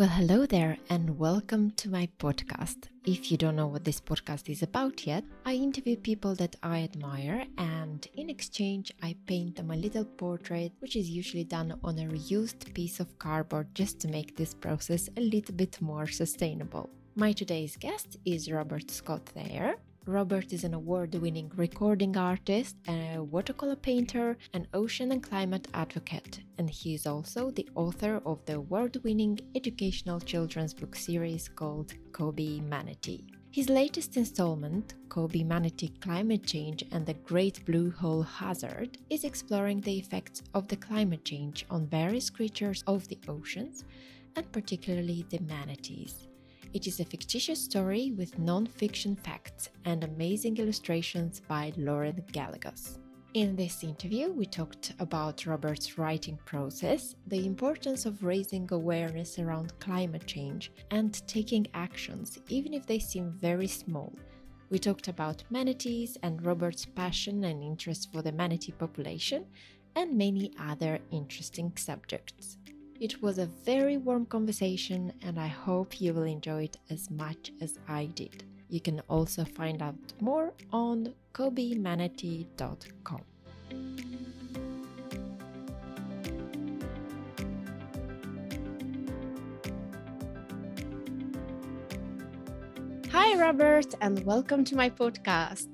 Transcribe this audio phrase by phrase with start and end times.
[0.00, 2.88] Well, hello there, and welcome to my podcast.
[3.04, 6.84] If you don't know what this podcast is about yet, I interview people that I
[6.84, 11.98] admire, and in exchange, I paint them a little portrait, which is usually done on
[11.98, 16.88] a reused piece of cardboard just to make this process a little bit more sustainable.
[17.14, 19.74] My today's guest is Robert Scott Thayer.
[20.10, 26.40] Robert is an award winning recording artist, a watercolor painter, an ocean and climate advocate,
[26.58, 31.92] and he is also the author of the award winning educational children's book series called
[32.10, 33.24] Kobe Manatee.
[33.52, 39.80] His latest installment, Kobe Manatee Climate Change and the Great Blue Hole Hazard, is exploring
[39.80, 43.84] the effects of the climate change on various creatures of the oceans,
[44.34, 46.26] and particularly the manatees.
[46.72, 53.00] It is a fictitious story with non fiction facts and amazing illustrations by Lauren Gallegos.
[53.34, 59.78] In this interview, we talked about Robert's writing process, the importance of raising awareness around
[59.80, 64.12] climate change, and taking actions, even if they seem very small.
[64.70, 69.46] We talked about manatees and Robert's passion and interest for the manatee population,
[69.96, 72.58] and many other interesting subjects.
[73.00, 77.50] It was a very warm conversation, and I hope you will enjoy it as much
[77.62, 78.44] as I did.
[78.68, 83.22] You can also find out more on kobemanatee.com.
[93.10, 95.68] Hi, Robert, and welcome to my podcast.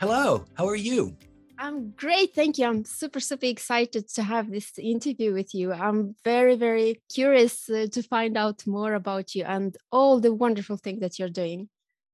[0.00, 1.14] Hello, how are you?
[1.58, 2.34] I'm great.
[2.34, 2.66] Thank you.
[2.66, 5.72] I'm super, super excited to have this interview with you.
[5.72, 10.76] I'm very, very curious uh, to find out more about you and all the wonderful
[10.76, 11.68] things that you're doing.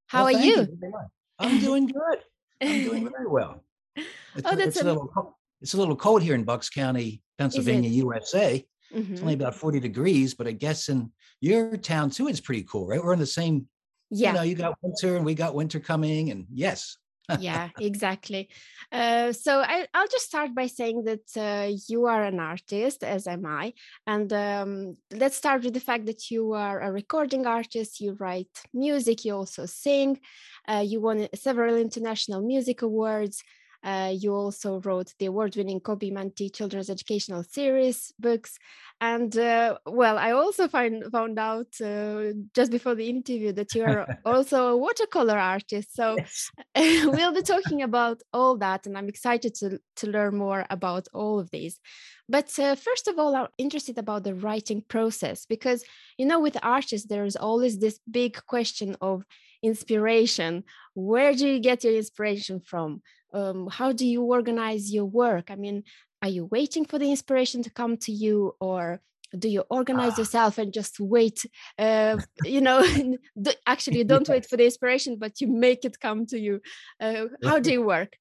[0.07, 0.57] How well, are you?
[0.57, 0.93] you
[1.39, 2.19] I'm doing good.
[2.61, 3.65] I'm doing very well.
[4.37, 7.91] It's, oh, that's it's a, little, it's a little cold here in Bucks County, Pennsylvania,
[7.91, 8.65] USA.
[8.95, 9.13] Mm-hmm.
[9.13, 11.11] It's only about 40 degrees, but I guess in
[11.41, 13.03] your town too, it's pretty cool, right?
[13.03, 13.67] We're in the same,
[14.09, 14.29] yeah.
[14.29, 16.97] You know, you got winter and we got winter coming, and yes,
[17.39, 18.49] yeah, exactly.
[18.91, 23.27] Uh, so I, will just start by saying that uh, you are an artist, as
[23.27, 23.73] am I.
[24.07, 28.63] And um, let's start with the fact that you are a recording artist, you write
[28.75, 30.21] music, you also sing,
[30.69, 33.43] uh, you won several international music awards.
[33.83, 38.59] Uh, you also wrote the award-winning Kobe Manatee Children's Educational Series books,
[39.01, 43.85] and uh, well, I also find found out uh, just before the interview that you
[43.85, 45.95] are also a watercolor artist.
[45.95, 46.51] So yes.
[46.77, 51.39] we'll be talking about all that, and I'm excited to to learn more about all
[51.39, 51.81] of these.
[52.29, 55.83] But uh, first of all, I'm interested about the writing process because
[56.19, 59.25] you know, with artists, there's always this big question of
[59.63, 60.65] inspiration.
[60.95, 63.03] Where do you get your inspiration from?
[63.33, 65.51] Um, how do you organize your work?
[65.51, 65.85] I mean
[66.23, 69.01] are you waiting for the inspiration to come to you or
[69.39, 70.19] do you organize ah.
[70.19, 71.45] yourself and just wait
[71.79, 72.85] uh, you know
[73.67, 76.61] actually you don't wait for the inspiration but you make it come to you.
[77.01, 78.17] Uh, how do you work?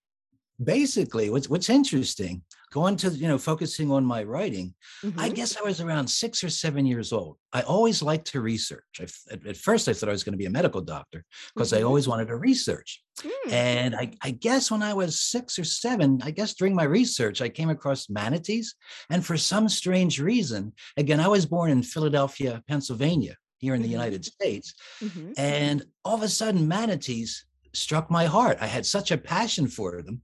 [0.63, 5.19] Basically what's what's interesting going to you know focusing on my writing mm-hmm.
[5.19, 8.83] i guess i was around six or seven years old i always liked to research
[8.99, 11.71] I, at, at, first i thought i was going to be a medical doctor because
[11.71, 11.79] mm-hmm.
[11.79, 13.51] i always wanted to research mm.
[13.51, 17.41] and I, I guess when i was six or seven i guess during my research
[17.41, 18.75] i came across manatees
[19.09, 23.87] and for some strange reason again i was born in philadelphia pennsylvania here in the
[23.87, 23.93] mm-hmm.
[23.93, 25.31] united states mm-hmm.
[25.37, 30.01] and all of a sudden manatees struck my heart i had such a passion for
[30.01, 30.21] them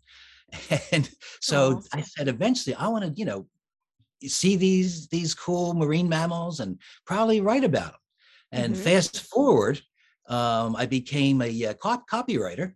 [0.92, 1.10] and
[1.42, 1.84] so oh.
[1.94, 3.48] I said, eventually, I want to, you know,
[4.24, 8.02] see these these cool marine mammals and probably write about them.
[8.52, 8.84] And mm-hmm.
[8.84, 9.82] fast forward,
[10.28, 12.74] um, I became a uh, cop- copywriter.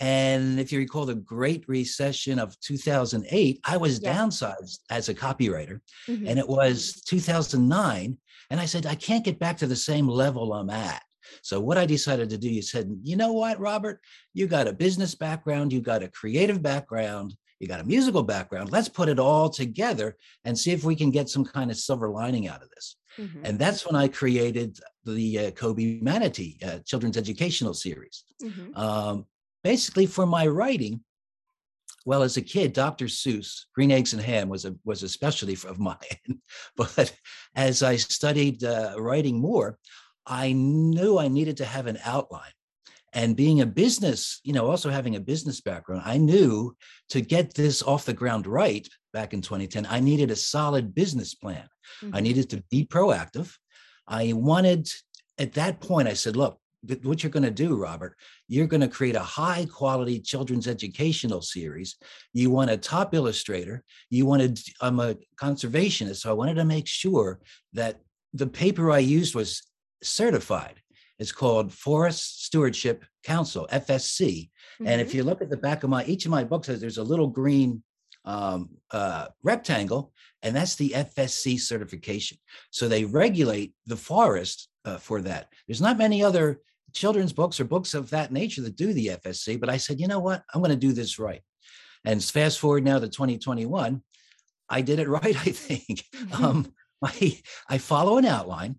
[0.00, 4.16] And if you recall the Great Recession of 2008, I was yeah.
[4.16, 6.26] downsized as a copywriter, mm-hmm.
[6.28, 8.16] and it was 2009.
[8.50, 11.02] And I said, I can't get back to the same level I'm at.
[11.42, 14.00] So what I decided to do, you said, you know what, Robert,
[14.34, 18.70] you got a business background, you got a creative background, you got a musical background.
[18.70, 22.08] Let's put it all together and see if we can get some kind of silver
[22.08, 22.96] lining out of this.
[23.18, 23.44] Mm-hmm.
[23.44, 28.24] And that's when I created the uh, Kobe Manatee uh, Children's Educational Series.
[28.42, 28.76] Mm-hmm.
[28.76, 29.26] Um,
[29.64, 31.00] basically, for my writing,
[32.04, 33.06] well, as a kid, Dr.
[33.06, 36.40] Seuss, Green Eggs and Ham was a was a specialty of mine.
[36.76, 37.12] but
[37.56, 39.78] as I studied uh, writing more,
[40.28, 42.52] I knew I needed to have an outline.
[43.14, 46.76] And being a business, you know, also having a business background, I knew
[47.08, 51.34] to get this off the ground right back in 2010, I needed a solid business
[51.34, 51.66] plan.
[52.02, 52.14] Mm-hmm.
[52.14, 53.54] I needed to be proactive.
[54.06, 54.90] I wanted,
[55.38, 56.60] at that point, I said, look,
[57.02, 58.14] what you're going to do, Robert,
[58.46, 61.96] you're going to create a high quality children's educational series.
[62.32, 63.82] You want a top illustrator.
[64.10, 67.40] You wanted, I'm a conservationist, so I wanted to make sure
[67.72, 68.00] that
[68.32, 69.62] the paper I used was
[70.02, 70.80] certified.
[71.18, 74.20] It's called Forest Stewardship Council, FSC.
[74.20, 74.86] Mm-hmm.
[74.86, 75.16] And if mm-hmm.
[75.16, 77.82] you look at the back of my each of my books, there's a little green
[78.24, 80.12] um, uh, rectangle,
[80.42, 82.38] and that's the FSC certification.
[82.70, 85.48] So they regulate the forest uh, for that.
[85.66, 86.60] There's not many other
[86.94, 90.08] children's books or books of that nature that do the FSC, but I said, you
[90.08, 90.42] know what?
[90.52, 91.42] I'm going to do this right.
[92.04, 94.02] And fast forward now to 2021,
[94.68, 96.04] I did it right, I think.
[96.14, 96.44] Mm-hmm.
[96.44, 96.72] Um,
[97.02, 98.78] I, I follow an outline.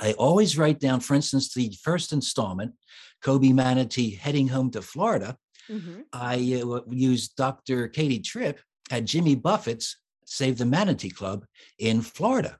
[0.00, 2.72] I always write down, for instance, the first installment,
[3.22, 5.36] Kobe Manatee heading home to Florida.
[5.70, 6.00] Mm-hmm.
[6.12, 7.88] I uh, used Dr.
[7.88, 8.60] Katie Tripp
[8.90, 9.96] at Jimmy Buffett's
[10.26, 11.46] Save the Manatee Club
[11.78, 12.58] in Florida.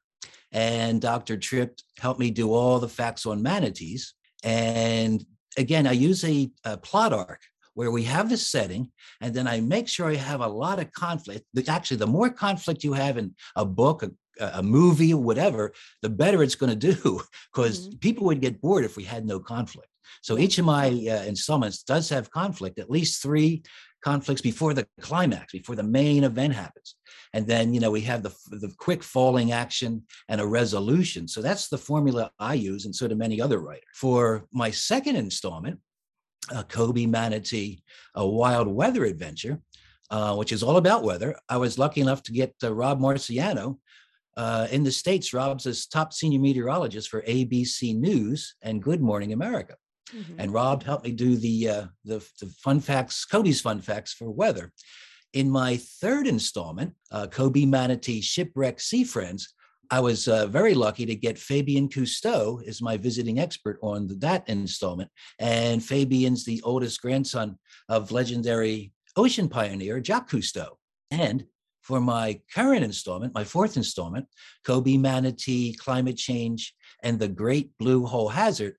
[0.52, 1.36] And Dr.
[1.36, 4.14] Tripp helped me do all the facts on manatees.
[4.44, 5.24] And
[5.58, 7.40] again, I use a, a plot arc
[7.74, 8.90] where we have the setting
[9.20, 11.44] and then I make sure I have a lot of conflict.
[11.68, 14.10] Actually, the more conflict you have in a book, a,
[14.40, 15.72] a movie, whatever,
[16.02, 17.22] the better it's going to do
[17.52, 17.98] because mm-hmm.
[17.98, 19.88] people would get bored if we had no conflict.
[20.22, 23.62] So each of my uh, installments does have conflict, at least three
[24.02, 26.94] conflicts before the climax, before the main event happens.
[27.32, 31.26] And then, you know, we have the, the quick falling action and a resolution.
[31.28, 33.84] So that's the formula I use, and so do many other writers.
[33.94, 35.80] For my second installment,
[36.54, 37.82] a Kobe Manatee,
[38.14, 39.60] a wild weather adventure,
[40.10, 41.36] uh, which is all about weather.
[41.48, 43.78] I was lucky enough to get uh, Rob Marciano
[44.36, 45.32] uh, in the States.
[45.32, 49.76] Rob's a top senior meteorologist for ABC News and Good Morning America.
[50.14, 50.34] Mm-hmm.
[50.38, 54.30] And Rob helped me do the, uh, the, the fun facts, Cody's fun facts for
[54.30, 54.72] weather.
[55.32, 59.52] In my third installment, uh, Kobe Manatee Shipwreck Sea Friends,
[59.90, 64.14] I was uh, very lucky to get Fabien Cousteau as my visiting expert on the,
[64.16, 65.10] that installment.
[65.38, 67.58] And Fabien's the oldest grandson
[67.88, 70.70] of legendary ocean pioneer Jacques Cousteau.
[71.10, 71.44] And
[71.86, 74.26] for my current installment, my fourth installment,
[74.64, 76.74] Kobe Manatee, Climate Change,
[77.04, 78.74] and the Great Blue Hole Hazard,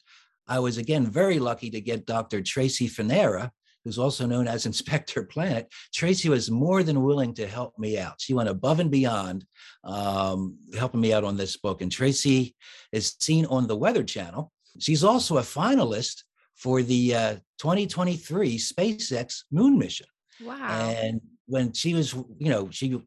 [0.45, 2.41] I was again very lucky to get Dr.
[2.41, 3.49] Tracy Fanara,
[3.85, 8.15] who's also known as Inspector Planet, Tracy was more than willing to help me out.
[8.19, 9.45] She went above and beyond
[9.85, 11.81] um, helping me out on this book.
[11.81, 12.55] And Tracy
[12.91, 14.51] is seen on the Weather Channel.
[14.79, 16.23] She's also a finalist
[16.55, 20.07] for the uh, 2023 SpaceX moon mission.
[20.41, 20.89] Wow.
[20.89, 23.01] And when she was, you know, she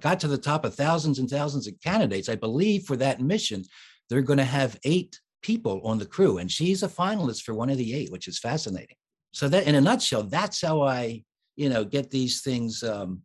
[0.00, 3.64] got to the top of thousands and thousands of candidates, I believe for that mission,
[4.08, 6.38] they're going to have eight people on the crew.
[6.38, 8.96] And she's a finalist for one of the eight, which is fascinating.
[9.32, 11.22] So that in a nutshell that's how i
[11.56, 13.22] you know get these things um,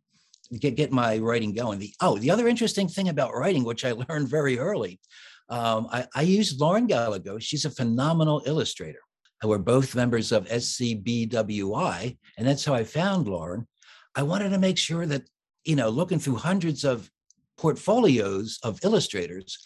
[0.59, 1.79] get get my writing going.
[1.79, 4.99] The oh the other interesting thing about writing which i learned very early
[5.49, 8.99] um, I, I use lauren gallego she's a phenomenal illustrator.
[9.43, 13.67] We're both members of scbwi and that's how i found lauren
[14.15, 15.23] i wanted to make sure that
[15.63, 17.09] you know looking through hundreds of
[17.57, 19.57] portfolios of illustrators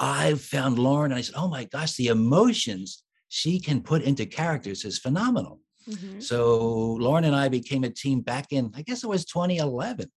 [0.00, 3.02] i found lauren and i said oh my gosh the emotions
[3.34, 5.58] she can put into characters is phenomenal.
[5.88, 6.20] Mm-hmm.
[6.20, 10.12] So Lauren and I became a team back in, I guess it was 2011.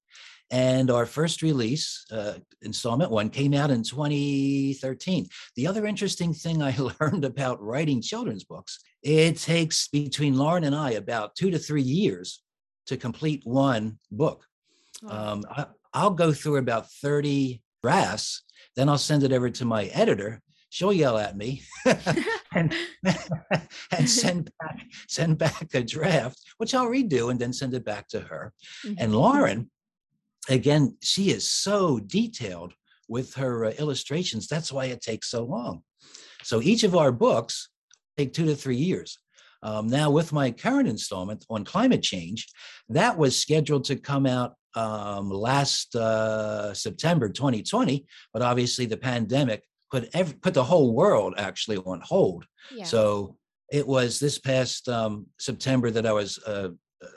[0.52, 5.28] And our first release, uh, installment one, came out in 2013.
[5.56, 10.76] The other interesting thing I learned about writing children's books, it takes between Lauren and
[10.76, 12.44] I about two to three years
[12.88, 14.46] to complete one book.
[15.08, 18.44] Um, I, I'll go through about 30 drafts,
[18.76, 20.42] then I'll send it over to my editor
[20.76, 21.64] she'll yell at me
[22.54, 22.76] and,
[23.92, 28.10] and send back send back a draft, which I'll redo and then send it back
[28.10, 28.52] to her.
[28.86, 28.96] Mm-hmm.
[28.98, 29.72] And Lauren,
[30.50, 32.74] again, she is so detailed
[33.08, 34.48] with her uh, illustrations.
[34.48, 35.84] That's why it takes so long.
[36.44, 37.70] So each of our books
[38.18, 39.18] take two to three years.
[39.66, 42.48] Um, now, with my current installment on climate change,
[42.90, 49.64] that was scheduled to come out um, last uh, September 2020, but obviously the pandemic
[49.92, 52.46] put every, put the whole world actually on hold.
[52.72, 52.84] Yeah.
[52.84, 53.38] So
[53.72, 56.70] it was this past um, September that I was uh,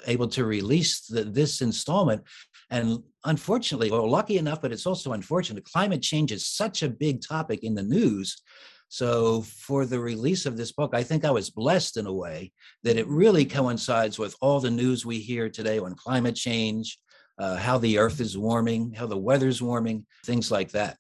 [0.07, 2.23] able to release the, this installment.
[2.71, 5.65] And unfortunately, well, lucky enough, but it's also unfortunate.
[5.65, 8.41] Climate change is such a big topic in the news.
[8.89, 12.53] So for the release of this book, I think I was blessed in a way
[12.85, 16.99] that it really coincides with all the news we hear today on climate change,
[17.39, 20.97] uh, how the earth is warming, how the weather's warming, things like that.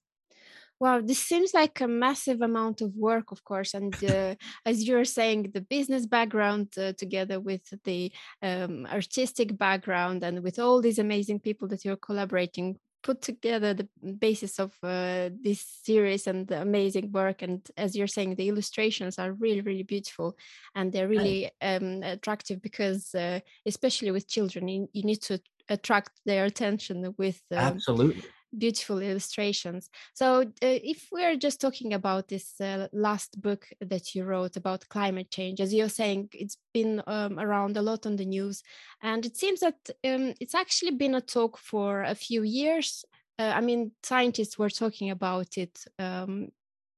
[0.80, 3.74] Wow, this seems like a massive amount of work, of course.
[3.74, 10.22] And uh, as you're saying, the business background uh, together with the um, artistic background
[10.22, 13.88] and with all these amazing people that you're collaborating put together the
[14.18, 19.18] basis of uh, this series and the amazing work and as you're saying the illustrations
[19.18, 20.36] are really really beautiful
[20.74, 26.10] and they're really um, attractive because uh, especially with children you, you, need to attract
[26.26, 28.22] their attention with um, absolutely
[28.56, 29.90] beautiful illustrations.
[30.14, 34.88] So, uh, if we're just talking about this uh, last book that you wrote about
[34.88, 38.62] climate change, as you're saying, it's been um, around a lot on the news,
[39.02, 43.04] and it seems that um, it's actually been a talk for a few years.
[43.38, 45.84] Uh, I mean, scientists were talking about it.
[45.98, 46.48] Um,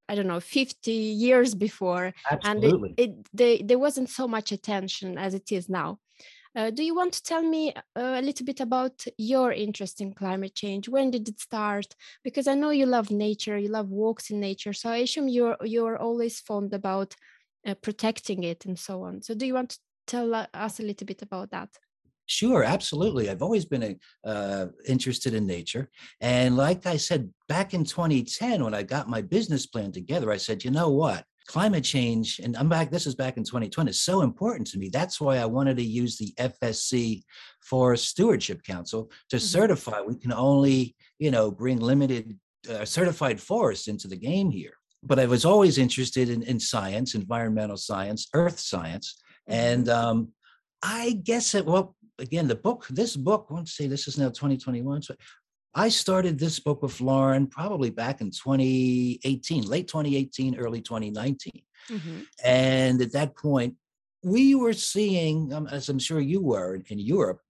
[0.08, 2.88] I don't know, 50 years before, Absolutely.
[2.88, 6.00] and it, it, they, there wasn't so much attention as it is now.
[6.56, 10.12] Uh, do you want to tell me uh, a little bit about your interest in
[10.12, 10.88] climate change?
[10.88, 11.94] When did it start?
[12.24, 14.72] Because I know you love nature, you love walks in nature.
[14.72, 17.14] So I assume you're you're always fond about
[17.66, 19.22] uh, protecting it and so on.
[19.22, 21.68] So do you want to tell us a little bit about that?
[22.26, 23.28] Sure, absolutely.
[23.28, 25.90] I've always been uh, interested in nature.
[26.20, 30.36] And like I said, back in 2010, when I got my business plan together, I
[30.36, 31.24] said, you know what?
[31.50, 34.88] Climate change, and I'm back, this is back in 2020, is so important to me.
[34.88, 37.24] That's why I wanted to use the FSC
[37.60, 39.44] Forest Stewardship Council to mm-hmm.
[39.44, 42.38] certify we can only, you know, bring limited
[42.70, 44.74] uh, certified forests into the game here.
[45.02, 49.20] But I was always interested in, in science, environmental science, earth science.
[49.48, 50.06] And mm-hmm.
[50.06, 50.28] um,
[50.84, 55.02] I guess it, well, again, the book, this book, let's see, this is now 2021.
[55.02, 55.16] So
[55.74, 61.62] I started this book with Lauren probably back in 2018, late 2018, early 2019.
[61.88, 62.20] Mm-hmm.
[62.44, 63.76] And at that point,
[64.22, 67.40] we were seeing, um, as I'm sure you were in, in Europe,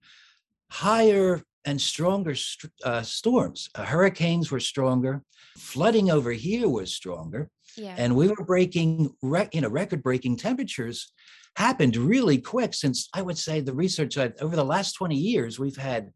[0.69, 3.69] higher and stronger st- uh, storms.
[3.75, 5.21] Uh, hurricanes were stronger.
[5.57, 7.49] Flooding over here was stronger.
[7.75, 7.95] Yeah.
[7.97, 11.11] And we were breaking, rec- you know, record-breaking temperatures
[11.55, 12.73] happened really quick.
[12.73, 16.11] Since I would say the research over the last 20 years, we've had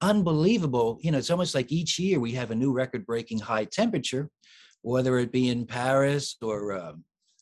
[0.00, 0.98] unbelievable.
[1.02, 4.28] You know, it's almost like each year we have a new record breaking high temperature,
[4.82, 6.92] whether it be in Paris or uh,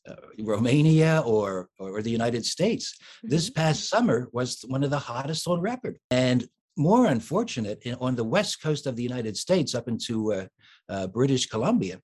[0.08, 2.94] uh, Romania or, or the United States.
[2.94, 3.28] Mm-hmm.
[3.28, 5.98] This past summer was one of the hottest on record.
[6.10, 6.46] And
[6.76, 10.46] more unfortunate, in, on the west coast of the United States, up into uh,
[10.88, 12.00] uh British Columbia,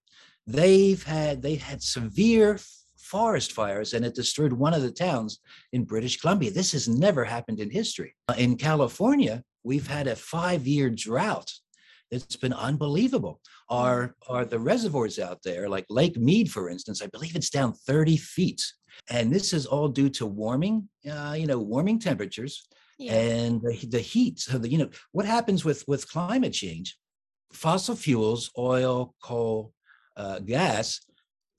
[0.47, 2.59] they've had they had severe
[2.97, 5.41] forest fires and it destroyed one of the towns
[5.73, 6.51] in British Columbia.
[6.51, 8.15] This has never happened in history.
[8.39, 11.53] In California, we've had a five year drought.
[12.11, 13.41] It's been unbelievable.
[13.71, 17.73] Are, are the reservoirs out there, like Lake Mead, for instance, I believe it's down
[17.73, 18.63] 30 feet.
[19.09, 23.15] And this is all due to warming, uh, you know, warming temperatures yeah.
[23.15, 24.41] and the, the heat.
[24.41, 26.99] So, the, you know, what happens with, with climate change?
[27.55, 29.73] Fossil fuels, oil, coal,
[30.17, 31.01] uh, gas,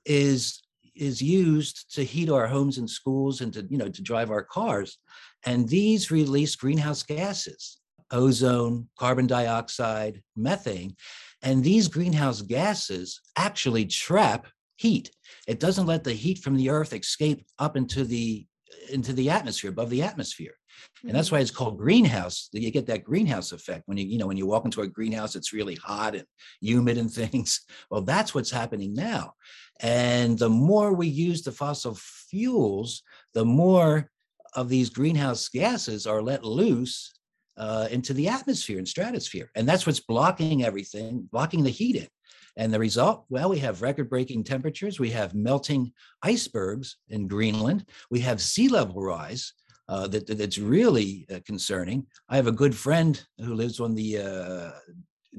[0.05, 0.62] is
[0.95, 4.43] is used to heat our homes and schools and to you know to drive our
[4.43, 5.00] cars
[5.45, 7.79] and these release greenhouse gases
[8.13, 10.96] ozone, carbon dioxide, methane.
[11.41, 15.12] And these greenhouse gases actually trap heat.
[15.48, 18.46] It doesn't let the heat from the earth escape up into the
[18.89, 20.55] into the atmosphere, above the atmosphere.
[21.03, 21.36] And that's mm-hmm.
[21.36, 22.50] why it's called greenhouse.
[22.53, 24.88] That you get that greenhouse effect when you, you know, when you walk into a
[24.88, 26.25] greenhouse, it's really hot and
[26.62, 27.62] humid and things.
[27.89, 29.34] Well, that's what's happening now.
[29.79, 33.03] And the more we use the fossil fuels,
[33.34, 34.10] the more
[34.55, 37.12] of these greenhouse gases are let loose
[37.57, 39.50] uh, into the atmosphere and stratosphere.
[39.55, 42.07] And that's what's blocking everything, blocking the heat in.
[42.55, 45.91] And the result, well, we have record breaking temperatures, we have melting
[46.22, 49.53] icebergs in Greenland, we have sea level rise.
[49.89, 52.07] Uh, that, that's really uh, concerning.
[52.29, 54.72] I have a good friend who lives on the uh,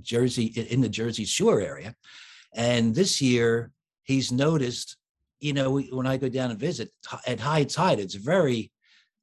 [0.02, 1.94] Jersey in the Jersey Shore area,
[2.54, 4.99] and this year he's noticed.
[5.40, 6.90] You know, when I go down and visit
[7.26, 8.71] at high tide, it's very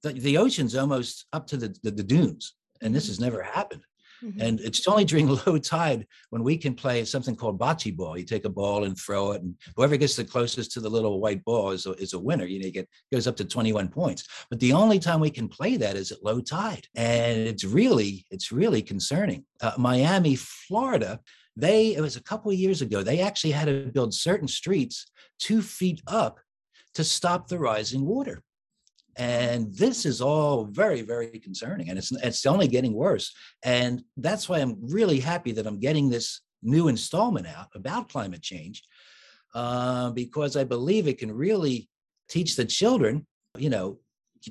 [0.01, 3.83] the, the ocean's almost up to the, the, the dunes and this has never happened.
[4.23, 4.41] Mm-hmm.
[4.41, 8.17] And it's only during low tide when we can play something called bocce ball.
[8.17, 11.19] You take a ball and throw it, and whoever gets the closest to the little
[11.19, 12.45] white ball is a, is a winner.
[12.45, 14.27] You know, you get goes up to 21 points.
[14.49, 18.25] But the only time we can play that is at low tide, and it's really
[18.29, 19.45] it's really concerning.
[19.61, 21.19] Uh, Miami, Florida,
[21.55, 23.03] they it was a couple of years ago.
[23.03, 26.39] They actually had to build certain streets two feet up
[26.93, 28.43] to stop the rising water
[29.17, 33.33] and this is all very very concerning and it's it's only getting worse.
[33.63, 38.41] And that's why i'm really happy that i'm getting this new installment out about climate
[38.41, 38.83] change
[39.55, 41.89] uh, because i believe it can really
[42.29, 43.25] teach the children
[43.57, 43.99] you know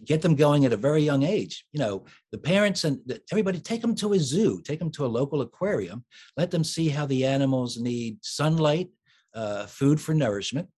[0.04, 1.64] get them going at a very young age.
[1.72, 3.00] You know the parents and
[3.32, 6.04] everybody take them to a zoo take them to a local aquarium
[6.36, 8.90] let them see how the animals need sunlight
[9.34, 10.68] uh, food for nourishment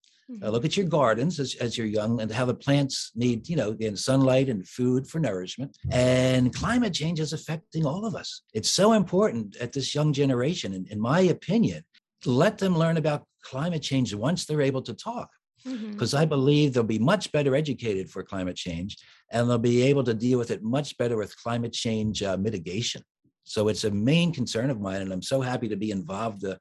[0.43, 3.57] uh, look at your gardens as, as you're young and how the plants need, you
[3.57, 5.77] know, again, sunlight and food for nourishment.
[5.91, 8.43] And climate change is affecting all of us.
[8.55, 11.85] It's so important at this young generation, in, in my opinion,
[12.25, 15.29] let them learn about climate change once they're able to talk.
[15.65, 16.23] Because mm-hmm.
[16.23, 18.97] I believe they'll be much better educated for climate change
[19.31, 23.03] and they'll be able to deal with it much better with climate change uh, mitigation.
[23.45, 26.57] So it's a main concern of mine, and I'm so happy to be involved uh,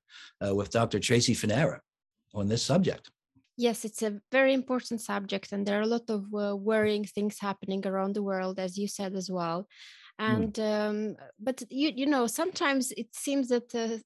[0.46, 1.00] uh, with Dr.
[1.00, 1.80] Tracy Fanara
[2.34, 3.10] on this subject.
[3.62, 7.38] Yes, it's a very important subject, and there are a lot of uh, worrying things
[7.38, 9.68] happening around the world, as you said as well.
[10.20, 10.34] Mm.
[10.34, 10.89] And mm.
[10.89, 14.00] um, but you you know sometimes it seems that uh,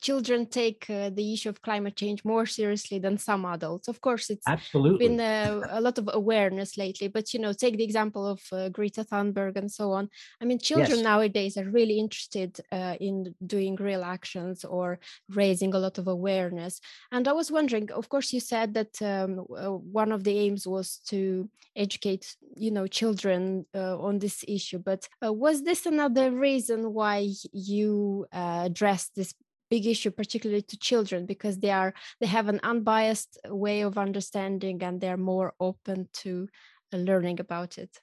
[0.00, 3.88] children take uh, the issue of climate change more seriously than some adults.
[3.88, 5.08] Of course it's absolutely.
[5.08, 8.68] been uh, a lot of awareness lately but you know take the example of uh,
[8.68, 10.08] greta thunberg and so on.
[10.40, 11.04] I mean children yes.
[11.04, 14.98] nowadays are really interested uh, in doing real actions or
[15.28, 16.80] raising a lot of awareness.
[17.12, 20.66] And i was wondering of course you said that um, uh, one of the aims
[20.66, 26.92] was to educate you know children uh, on this issue but was this another reason
[26.92, 29.34] why you addressed this
[29.70, 34.82] big issue particularly to children because they are they have an unbiased way of understanding
[34.82, 36.48] and they're more open to
[36.92, 38.00] uh, learning about it.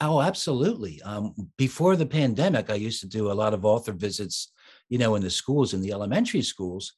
[0.00, 1.00] Oh absolutely.
[1.02, 4.52] Um, before the pandemic i used to do a lot of author visits
[4.88, 6.92] you know in the schools in the elementary schools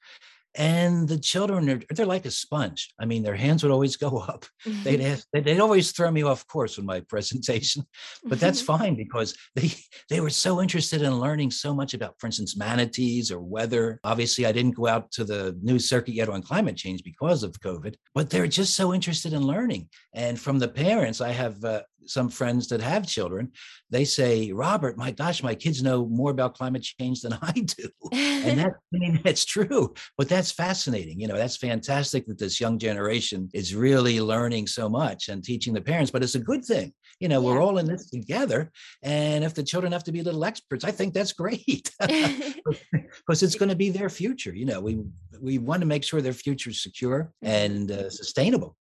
[0.56, 2.92] and the children are they're like a sponge.
[2.98, 4.46] I mean their hands would always go up.
[4.64, 5.12] They'd mm-hmm.
[5.12, 7.84] ask, they'd always throw me off course with my presentation
[8.24, 9.70] but that's fine because they
[10.08, 14.00] they were so interested in learning so much about for instance manatees or weather.
[14.04, 17.60] Obviously i didn't go out to the news circuit yet on climate change because of
[17.60, 19.88] covid but they're just so interested in learning.
[20.14, 23.52] And from the parents i have uh, some friends that have children,
[23.90, 27.88] they say, Robert, my gosh, my kids know more about climate change than I do.
[28.12, 31.20] and that, I mean, that's true, but that's fascinating.
[31.20, 35.74] You know, that's fantastic that this young generation is really learning so much and teaching
[35.74, 36.92] the parents, but it's a good thing.
[37.20, 37.48] You know, yeah.
[37.48, 38.70] we're all in this together.
[39.02, 43.54] And if the children have to be little experts, I think that's great because it's
[43.54, 44.54] going to be their future.
[44.54, 44.98] You know, we,
[45.40, 47.46] we want to make sure their future is secure mm-hmm.
[47.46, 48.76] and uh, sustainable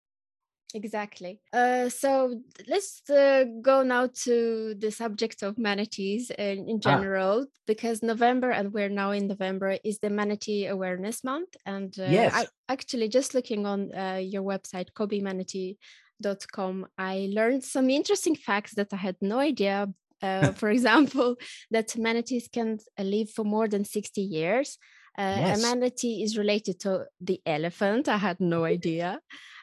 [0.75, 6.89] exactly uh, so let's uh, go now to the subject of manatees in, in ah.
[6.91, 7.51] general ah.
[7.67, 12.35] because november and we're now in november is the manatee awareness month and uh, yes.
[12.35, 18.93] I, actually just looking on uh, your website kobemanatee.com i learned some interesting facts that
[18.93, 19.89] i had no idea
[20.23, 21.37] uh, for example
[21.71, 24.77] that manatees can live for more than 60 years
[25.17, 25.59] uh, yes.
[25.59, 29.21] a manatee is related to the elephant i had no idea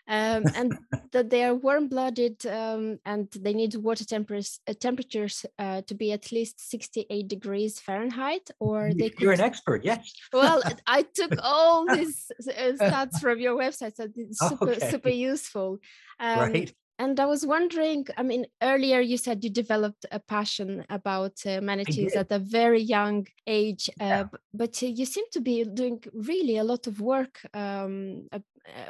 [0.07, 0.77] um, and
[1.11, 6.11] that they are warm-blooded um, and they need water temperatures, uh, temperatures uh, to be
[6.11, 10.13] at least 68 degrees Fahrenheit, or they You're an expert, yes.
[10.33, 14.89] well, I took all these uh, stats from your website, so it's super, okay.
[14.89, 15.79] super useful.
[16.19, 20.85] Um, right and I was wondering, I mean, earlier you said you developed a passion
[20.87, 24.23] about uh, manatees at a very young age, uh, yeah.
[24.53, 28.39] but uh, you seem to be doing really a lot of work um, uh,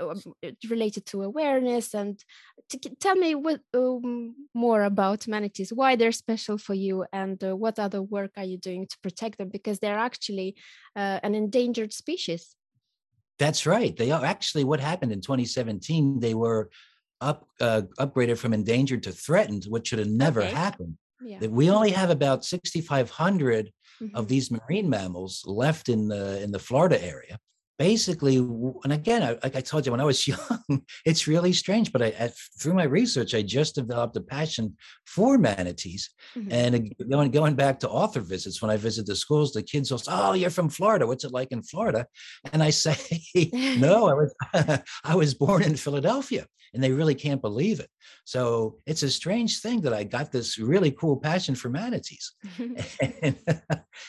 [0.02, 0.22] um,
[0.70, 1.94] related to awareness.
[1.94, 2.22] And
[2.72, 7.56] to, tell me what, um, more about manatees, why they're special for you, and uh,
[7.56, 9.48] what other work are you doing to protect them?
[9.48, 10.58] Because they're actually
[10.98, 12.58] uh, an endangered species.
[13.40, 13.96] That's right.
[13.96, 16.20] They are actually what happened in 2017.
[16.20, 16.70] They were
[17.22, 20.52] up uh, upgraded from endangered to threatened, which should have never okay.
[20.52, 20.98] happened.
[21.24, 21.48] Yeah.
[21.48, 24.16] We only have about 6,500 mm-hmm.
[24.16, 27.38] of these marine mammals left in the in the Florida area.
[27.78, 31.92] Basically, and again, I, like I told you, when I was young, it's really strange.
[31.92, 36.12] But I, I, through my research, I just developed a passion for manatees.
[36.36, 36.52] Mm-hmm.
[36.52, 39.98] And going going back to author visits, when I visit the schools, the kids will
[39.98, 41.08] say, "Oh, you're from Florida.
[41.08, 42.06] What's it like in Florida?"
[42.54, 42.98] And I say,
[43.78, 44.36] "No, I was
[45.04, 47.90] I was born in Philadelphia." And they really can't believe it.
[48.24, 52.34] So it's a strange thing that I got this really cool passion for manatees.
[52.60, 53.36] and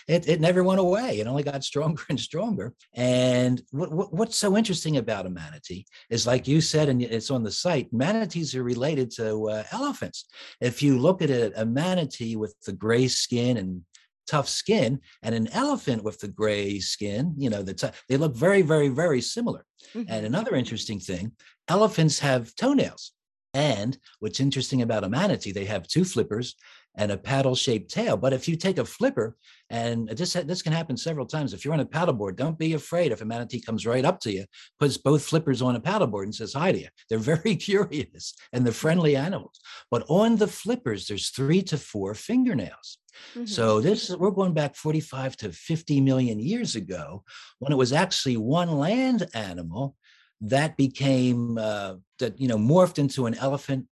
[0.09, 1.19] it, it never went away.
[1.19, 2.75] It only got stronger and stronger.
[2.95, 7.31] And what, what, what's so interesting about a manatee is, like you said, and it's
[7.31, 10.27] on the site, manatees are related to uh, elephants.
[10.61, 13.83] If you look at a, a manatee with the gray skin and
[14.27, 18.35] tough skin and an elephant with the gray skin you know the t- they look
[18.35, 20.11] very very very similar mm-hmm.
[20.13, 21.33] and another interesting thing
[21.69, 23.13] elephants have toenails.
[23.55, 26.55] And what's interesting about a manatee, they have two flippers
[26.97, 28.17] and a paddle shaped tail.
[28.17, 29.37] But if you take a flipper,
[29.71, 33.13] and this, this can happen several times, if you're on a paddleboard, don't be afraid
[33.13, 34.45] if a manatee comes right up to you,
[34.79, 36.89] puts both flippers on a paddleboard and says hi to you.
[37.09, 39.59] They're very curious and they're friendly animals.
[39.91, 42.99] But on the flippers, there's three to four fingernails.
[43.35, 43.47] Mm-hmm.
[43.47, 47.25] So this we're going back 45 to 50 million years ago
[47.59, 49.97] when it was actually one land animal
[50.43, 53.87] that became uh, that you know morphed into an elephant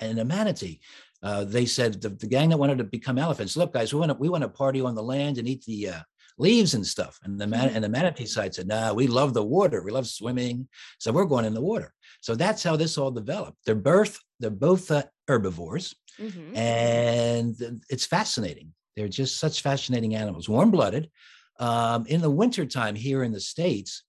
[0.00, 0.80] and a manatee.
[1.22, 3.56] Uh, they said the, the, gang that wanted to become elephants.
[3.56, 5.88] Look, guys, we want to we want to party on the land and eat the
[5.88, 6.00] uh,
[6.36, 7.18] leaves and stuff.
[7.22, 7.76] And the man mm-hmm.
[7.76, 9.82] and the manatee side said, Nah, we love the water.
[9.82, 11.92] We love swimming, so we're going in the water.
[12.20, 13.58] So that's how this all developed.
[13.64, 16.56] They're both they're both uh, herbivores, mm-hmm.
[16.56, 18.74] and it's fascinating.
[18.96, 21.10] They're just such fascinating animals, warm blooded.
[21.58, 24.02] Um, in the wintertime here in the States,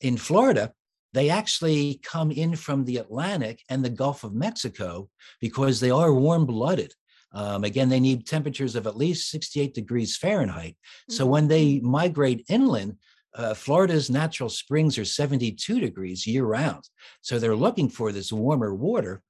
[0.00, 0.72] in Florida,
[1.12, 5.08] they actually come in from the Atlantic and the Gulf of Mexico
[5.40, 6.92] because they are warm blooded.
[7.32, 10.74] Um, again, they need temperatures of at least 68 degrees Fahrenheit.
[10.74, 11.12] Mm-hmm.
[11.14, 12.96] So when they migrate inland,
[13.34, 16.88] uh, Florida's natural springs are 72 degrees year round.
[17.20, 19.22] So they're looking for this warmer water.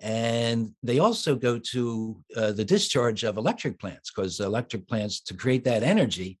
[0.00, 5.34] And they also go to uh, the discharge of electric plants because electric plants, to
[5.34, 6.38] create that energy,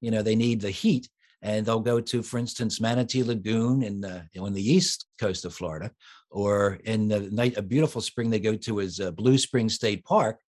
[0.00, 1.08] you know, they need the heat.
[1.44, 5.54] And they'll go to, for instance, Manatee Lagoon in the, on the east coast of
[5.54, 5.90] Florida,
[6.30, 10.04] or in the night, a beautiful spring they go to is uh, Blue Spring State
[10.04, 10.38] Park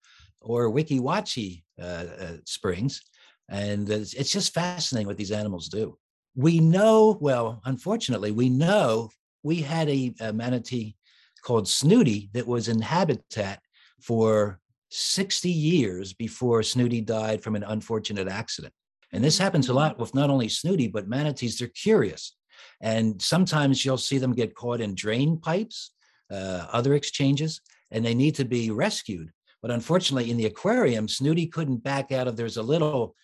[0.41, 3.03] or Weeki Wachee uh, uh, Springs.
[3.51, 5.99] And it's, it's just fascinating what these animals do.
[6.35, 9.11] We know, well, unfortunately, we know
[9.43, 10.97] we had a, a manatee
[11.43, 13.61] called Snooty that was in habitat
[14.01, 18.73] for 60 years before Snooty died from an unfortunate accident.
[19.13, 21.59] And this happens a lot with not only Snooty, but manatees.
[21.59, 22.37] They're curious.
[22.81, 25.93] And sometimes you'll see them get caught in drain pipes,
[26.31, 29.31] uh, other exchanges, and they need to be rescued.
[29.63, 33.15] But unfortunately, in the aquarium, Snooty couldn't back out of there's a little,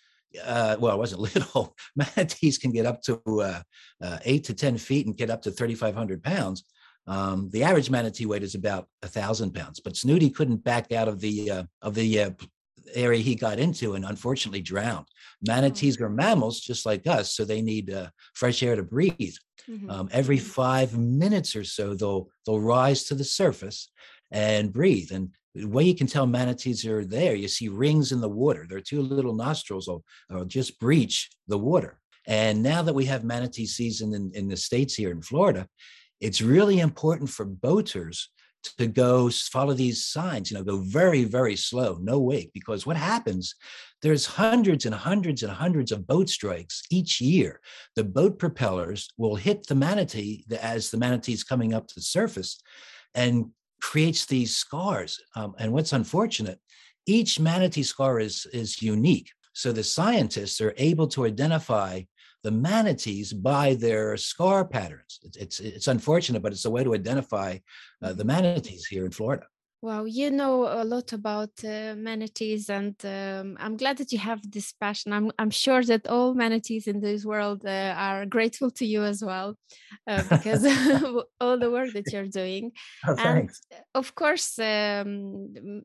[0.43, 1.75] uh, well, it wasn't little.
[1.95, 3.61] Manatees can get up to uh,
[4.01, 6.63] uh, eight to 10 feet and get up to 3,500 pounds.
[7.05, 11.09] Um, the average manatee weight is about a thousand pounds, but Snooty couldn't back out
[11.09, 12.29] of the uh, of the uh,
[12.93, 15.07] area he got into and unfortunately drowned.
[15.45, 19.35] Manatees are mammals just like us, so they need uh, fresh air to breathe.
[19.69, 19.89] Mm-hmm.
[19.89, 20.45] Um, every mm-hmm.
[20.45, 23.89] five minutes or so, they'll they'll rise to the surface
[24.31, 25.11] and breathe.
[25.11, 28.65] And the way you can tell manatees are there, you see rings in the water.
[28.67, 31.99] Their two little nostrils will, will just breach the water.
[32.25, 35.67] And now that we have manatee season in, in the states here in Florida,
[36.19, 38.29] it's really important for boaters
[38.77, 42.97] to go follow these signs, you know, go very, very slow, no wake, because what
[42.97, 43.55] happens,
[44.01, 47.59] there's hundreds and hundreds and hundreds of boat strikes each year.
[47.95, 52.01] The boat propellers will hit the manatee as the manatee is coming up to the
[52.01, 52.61] surface
[53.13, 55.19] and creates these scars.
[55.35, 56.59] Um, and what's unfortunate,
[57.05, 59.29] each manatee scar is, is unique.
[59.53, 62.01] So the scientists are able to identify
[62.43, 65.19] the manatees by their scar patterns.
[65.23, 67.57] It's, it's, it's unfortunate, but it's a way to identify
[68.01, 69.45] uh, the manatees here in Florida.
[69.83, 74.39] Wow, you know a lot about uh, manatees, and um, I'm glad that you have
[74.49, 75.11] this passion.
[75.11, 79.21] I'm, I'm sure that all manatees in this world uh, are grateful to you as
[79.21, 79.57] well,
[80.07, 80.63] uh, because
[81.41, 82.71] all the work that you're doing.
[83.05, 83.49] Oh, and
[83.93, 85.83] of course, um,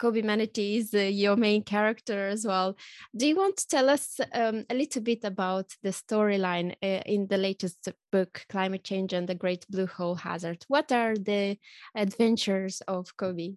[0.00, 2.76] Kobe Manatee is uh, your main character as well.
[3.16, 7.28] Do you want to tell us um, a little bit about the storyline uh, in
[7.28, 10.64] the latest book, Climate Change and the Great Blue Hole Hazard?
[10.68, 11.58] What are the
[11.94, 13.56] adventures of Kobe?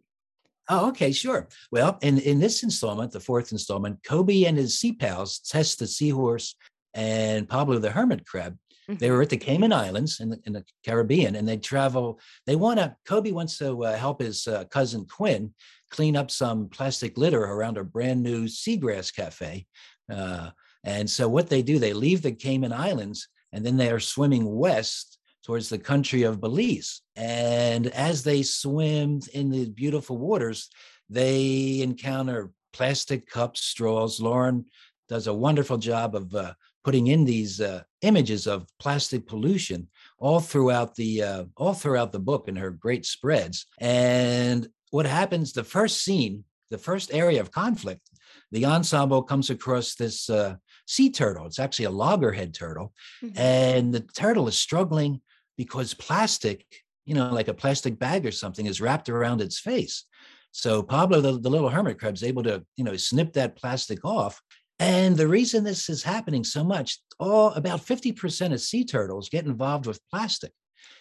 [0.67, 1.47] Oh, okay, sure.
[1.71, 5.87] Well, in, in this installment, the fourth installment, Kobe and his sea pals Tess the
[5.87, 6.55] seahorse
[6.93, 8.57] and Pablo the hermit crab.
[8.89, 8.97] Mm-hmm.
[8.97, 12.19] They were at the Cayman Islands in the, in the Caribbean, and they travel.
[12.45, 12.95] They want to.
[13.05, 15.53] Kobe wants to uh, help his uh, cousin Quinn
[15.89, 19.67] clean up some plastic litter around a brand new seagrass cafe.
[20.11, 20.49] Uh,
[20.83, 24.45] and so, what they do, they leave the Cayman Islands, and then they are swimming
[24.49, 27.01] west towards the country of Belize.
[27.15, 30.69] And as they swim in the beautiful waters,
[31.09, 34.19] they encounter plastic cups, straws.
[34.21, 34.65] Lauren
[35.07, 39.87] does a wonderful job of uh, putting in these uh, images of plastic pollution
[40.19, 43.65] all throughout the uh, all throughout the book in her great spreads.
[43.79, 45.53] And what happens?
[45.53, 48.09] The first scene, the first area of conflict,
[48.51, 50.55] the ensemble comes across this uh,
[50.89, 51.45] sea turtle.
[51.45, 53.37] It's actually a loggerhead turtle, mm-hmm.
[53.37, 55.21] and the turtle is struggling
[55.55, 56.65] because plastic,
[57.05, 60.05] you know, like a plastic bag or something, is wrapped around its face.
[60.51, 64.03] So Pablo, the, the little hermit crab, is able to, you know, snip that plastic
[64.03, 64.41] off.
[64.79, 69.45] And the reason this is happening so much, all about 50% of sea turtles get
[69.45, 70.53] involved with plastic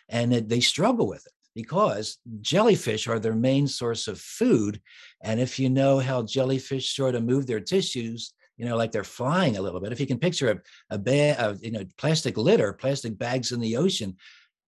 [0.09, 4.81] and they struggle with it because jellyfish are their main source of food.
[5.23, 9.05] And if you know how jellyfish sort of move their tissues, you know, like they're
[9.05, 9.93] flying a little bit.
[9.93, 13.61] If you can picture a, a bag of, you know, plastic litter, plastic bags in
[13.61, 14.17] the ocean,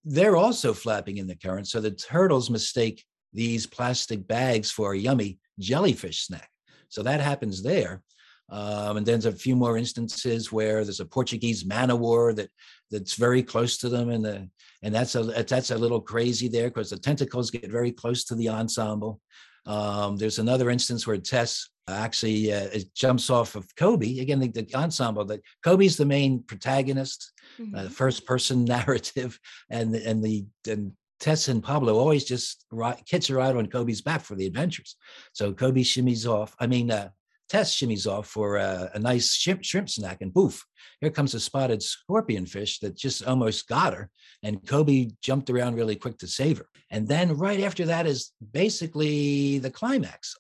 [0.05, 1.69] they're also flapping in the current.
[1.69, 6.49] So the turtles mistake these plastic bags for a yummy jellyfish snack.
[6.89, 8.03] So that happens there.
[8.51, 12.33] Um, and then there's a few more instances where there's a Portuguese man o' war
[12.33, 12.51] that
[12.91, 14.49] that's very close to them, and the
[14.83, 18.35] and that's a that's a little crazy there because the tentacles get very close to
[18.35, 19.21] the ensemble.
[19.67, 24.41] Um, there's another instance where Tess actually uh, jumps off of Kobe again.
[24.41, 27.75] The, the ensemble that Kobe's the main protagonist, mm-hmm.
[27.75, 29.39] uh, first person narrative,
[29.71, 34.01] and and the and Tess and Pablo always just ride, hitch a ride on Kobe's
[34.01, 34.97] back for the adventures.
[35.33, 36.55] So Kobe shimmies off.
[36.59, 37.11] I mean, uh,
[37.51, 40.65] Tess shimmies off for a, a nice shrimp, shrimp snack, and poof,
[41.01, 44.11] here comes a spotted scorpion fish that just almost got her.
[44.43, 46.67] And Kobe jumped around really quick to save her.
[46.91, 50.37] And then right after that is basically the climax.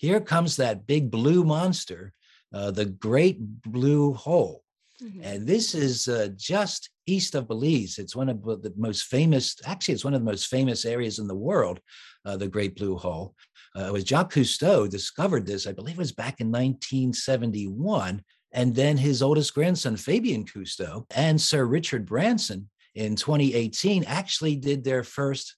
[0.00, 2.14] Here comes that big blue monster,
[2.54, 4.62] uh, the great blue hole.
[5.02, 5.22] Mm-hmm.
[5.22, 7.98] And this is uh, just east of Belize.
[7.98, 11.26] It's one of the most famous, actually, it's one of the most famous areas in
[11.26, 11.80] the world,
[12.24, 13.34] uh, the Great Blue Hole.
[13.76, 18.22] Uh, it was Jacques Cousteau discovered this, I believe it was back in 1971.
[18.52, 24.82] And then his oldest grandson, Fabien Cousteau, and Sir Richard Branson in 2018 actually did
[24.82, 25.56] their first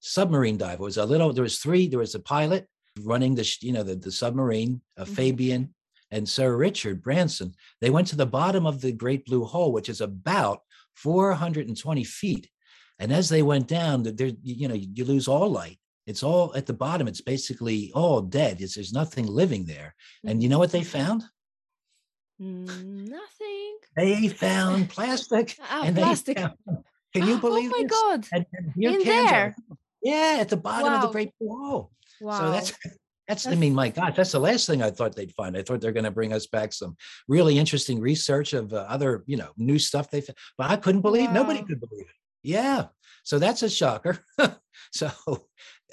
[0.00, 0.80] submarine dive.
[0.80, 2.66] It was a little, there was three, there was a pilot
[3.00, 5.14] running the, you know, the, the submarine, uh, mm-hmm.
[5.14, 5.74] Fabien
[6.10, 7.52] and Sir Richard Branson.
[7.80, 10.60] They went to the bottom of the Great Blue Hole, which is about
[10.96, 12.48] 420 feet.
[12.98, 15.78] And as they went down, that there, you know, you lose all light.
[16.06, 17.08] It's all at the bottom.
[17.08, 18.60] It's basically all dead.
[18.60, 19.94] It's, there's nothing living there.
[20.24, 20.98] And you know what they mm-hmm.
[20.98, 21.24] found?
[22.38, 23.78] Nothing.
[23.96, 25.56] They found plastic.
[25.70, 26.38] Oh, and plastic.
[26.38, 26.54] Found,
[27.14, 27.72] can you believe?
[27.72, 27.90] Oh my this?
[27.90, 28.26] god!
[28.32, 29.56] And, and In there.
[30.02, 30.96] Yeah, at the bottom wow.
[30.96, 31.90] of the Great Blue Hole.
[32.20, 32.40] Wow.
[32.40, 32.72] So that's
[33.26, 35.56] that's, I mean, my God, that's the last thing I thought they'd find.
[35.56, 36.96] I thought they're going to bring us back some
[37.26, 40.36] really interesting research of uh, other, you know, new stuff they found.
[40.58, 41.34] But I couldn't believe, wow.
[41.34, 42.16] nobody could believe it.
[42.42, 42.88] Yeah.
[43.22, 44.18] So that's a shocker.
[44.92, 45.10] so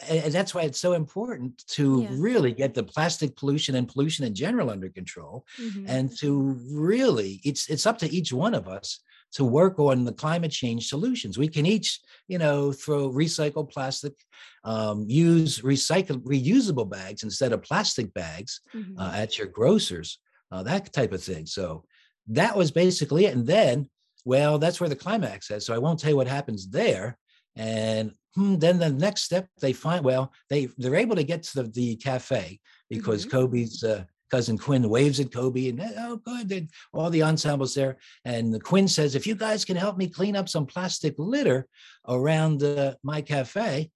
[0.10, 2.10] and that's why it's so important to yeah.
[2.12, 5.86] really get the plastic pollution and pollution in general under control mm-hmm.
[5.88, 9.02] and to really it's it's up to each one of us
[9.34, 11.38] to work on the climate change solutions.
[11.38, 14.14] We can each, you know, throw recycled plastic,
[14.64, 19.00] um, use recycled reusable bags instead of plastic bags mm-hmm.
[19.00, 20.20] uh, at your grocers,
[20.52, 21.46] uh, that type of thing.
[21.46, 21.86] So
[22.28, 23.36] that was basically it.
[23.36, 23.90] And then,
[24.26, 25.66] well, that's where the climax is.
[25.66, 27.18] So I won't tell you what happens there.
[27.56, 31.64] And hmm, then the next step, they find well, they they're able to get to
[31.64, 33.38] the, the cafe because mm-hmm.
[33.38, 37.98] Kobe's uh, cousin Quinn waves at Kobe and oh good, and all the ensembles there.
[38.26, 41.68] And the Quinn says, if you guys can help me clean up some plastic litter
[42.08, 43.92] around uh, my cafe,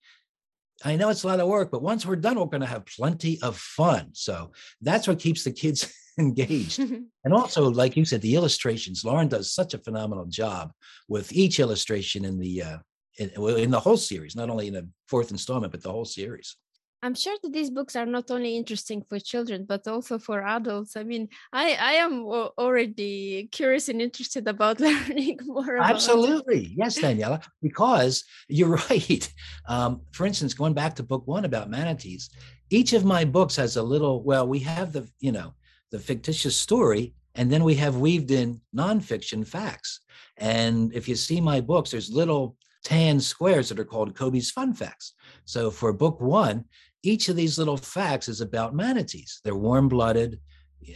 [0.83, 2.85] I know it's a lot of work, but once we're done, we're going to have
[2.85, 4.09] plenty of fun.
[4.13, 6.79] So that's what keeps the kids engaged.
[7.23, 9.05] and also, like you said, the illustrations.
[9.05, 10.71] Lauren does such a phenomenal job
[11.07, 12.77] with each illustration in the uh,
[13.17, 16.57] in, in the whole series, not only in the fourth installment, but the whole series.
[17.05, 20.97] I'm sure that these books are not only interesting for children but also for adults.
[20.97, 22.25] I mean, I I am
[22.57, 25.75] already curious and interested about learning more.
[25.75, 26.71] About Absolutely, it.
[26.75, 29.23] yes, Daniela, because you're right.
[29.67, 32.31] Um, for instance, going back to book one about manatees,
[32.71, 34.23] each of my books has a little.
[34.23, 35.53] Well, we have the you know
[35.91, 40.01] the fictitious story, and then we have weaved in nonfiction facts.
[40.37, 44.73] And if you see my books, there's little tan squares that are called Kobe's Fun
[44.73, 45.13] Facts.
[45.45, 46.65] So for book one,
[47.05, 49.41] each of these little facts is about manatees.
[49.43, 50.39] They're warm blooded.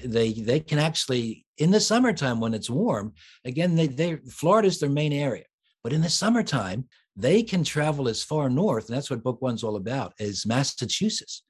[0.03, 3.13] They they can actually in the summertime when it's warm.
[3.45, 5.45] Again, they they Florida is their main area,
[5.83, 9.63] but in the summertime they can travel as far north, and that's what book one's
[9.63, 10.13] all about.
[10.19, 11.43] Is Massachusetts,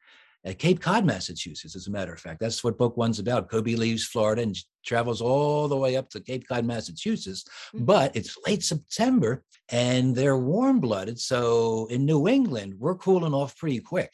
[0.46, 2.40] at Cape Cod, Massachusetts, as a matter of fact.
[2.40, 3.50] That's what book one's about.
[3.50, 7.44] Kobe leaves Florida and travels all the way up to Cape Cod, Massachusetts.
[7.76, 7.86] Mm-hmm.
[7.86, 11.20] But it's late September and they're warm blooded.
[11.20, 14.12] So in New England, we're cooling off pretty quick.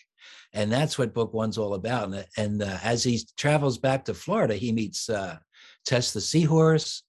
[0.54, 2.06] And that's what book one's all about.
[2.06, 5.38] And, and uh, as he travels back to Florida, he meets uh,
[5.86, 7.04] Tess the seahorse.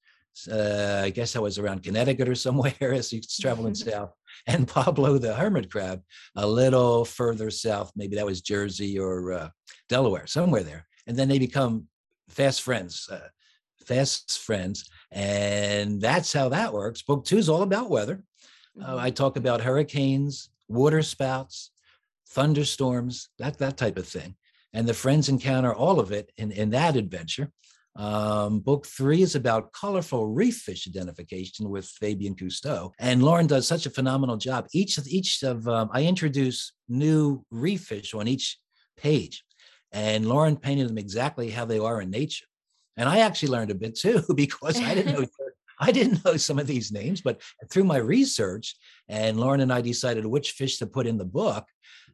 [0.50, 4.12] Uh, I guess I was around Connecticut or somewhere as he's traveling south
[4.46, 6.02] and Pablo the hermit crab
[6.34, 7.92] a little further south.
[7.96, 9.48] Maybe that was Jersey or uh,
[9.88, 10.86] Delaware, somewhere there.
[11.06, 11.86] And then they become
[12.28, 13.28] fast friends, uh,
[13.86, 14.88] fast friends.
[15.12, 17.02] And that's how that works.
[17.02, 18.22] Book two is all about weather.
[18.80, 18.98] Uh, mm-hmm.
[18.98, 21.70] I talk about hurricanes, water spouts,
[22.28, 24.36] thunderstorms, that, that type of thing.
[24.72, 27.50] And the friends encounter all of it in, in that adventure.
[27.96, 33.66] Um, book three is about colorful reef fish identification with Fabien Cousteau, and Lauren does
[33.66, 34.66] such a phenomenal job.
[34.74, 38.58] Each of each of um, I introduce new reef fish on each
[38.98, 39.44] page,
[39.92, 42.44] and Lauren painted them exactly how they are in nature.
[42.98, 45.26] And I actually learned a bit too because I didn't know
[45.78, 48.76] I didn't know some of these names, but through my research,
[49.08, 51.64] and Lauren and I decided which fish to put in the book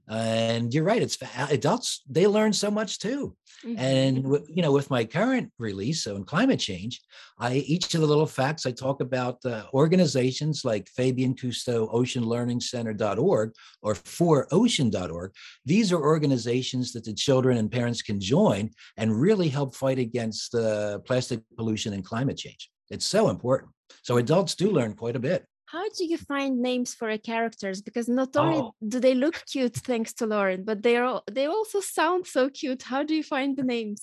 [0.08, 1.18] and you're right it's
[1.50, 3.36] adults they learn so much too.
[3.64, 3.78] Mm-hmm.
[3.78, 4.16] and
[4.48, 7.00] you know with my current release on climate change
[7.38, 12.24] i each of the little facts i talk about uh, organizations like fabien cousteau ocean
[12.24, 15.32] learning center.org or 4ocean.org
[15.64, 20.54] these are organizations that the children and parents can join and really help fight against
[20.54, 22.70] uh, plastic pollution and climate change.
[22.90, 23.72] It's so important.
[24.02, 27.80] So adults do learn quite a bit how do you find names for your characters?
[27.80, 28.74] Because not only oh.
[28.86, 32.82] do they look cute thanks to lauren but they are they also sound so cute.
[32.82, 34.02] How do you find the names?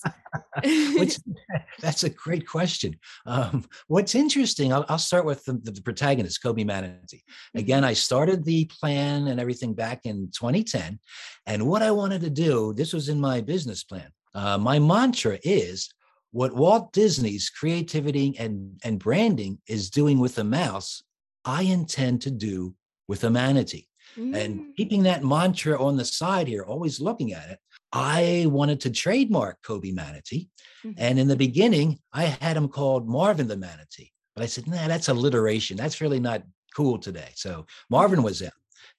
[0.98, 1.16] Which,
[1.80, 2.98] that's a great question.
[3.24, 7.22] Um, what's interesting I'll, I'll start with the, the, protagonist kobe manatee.
[7.54, 7.90] Again mm-hmm.
[7.90, 10.98] i started the plan and everything back in 2010
[11.46, 14.10] and what i wanted to do this was in my business plan.
[14.34, 15.88] Uh, my mantra is
[16.32, 21.02] what Walt Disney's creativity and, and branding is doing with the mouse
[21.44, 22.74] I intend to do
[23.08, 23.88] with a manatee.
[24.16, 24.36] Mm.
[24.36, 27.58] And keeping that mantra on the side here, always looking at it,
[27.92, 30.48] I wanted to trademark Kobee Manatee.
[30.84, 31.02] Mm-hmm.
[31.02, 34.12] And in the beginning, I had him called Marvin the Manatee.
[34.34, 35.76] But I said, nah, that's alliteration.
[35.76, 36.42] That's really not
[36.74, 37.30] cool today.
[37.34, 38.24] So Marvin mm-hmm.
[38.24, 38.50] was in.